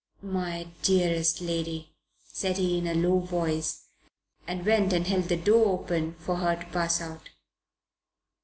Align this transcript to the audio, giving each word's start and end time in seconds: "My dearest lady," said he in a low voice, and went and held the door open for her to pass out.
"My 0.23 0.65
dearest 0.81 1.41
lady," 1.41 1.93
said 2.25 2.57
he 2.57 2.79
in 2.79 2.87
a 2.87 2.95
low 2.95 3.19
voice, 3.19 3.83
and 4.47 4.65
went 4.65 4.93
and 4.93 5.05
held 5.05 5.25
the 5.25 5.37
door 5.37 5.79
open 5.79 6.15
for 6.15 6.37
her 6.37 6.55
to 6.55 6.65
pass 6.71 6.99
out. 7.01 7.29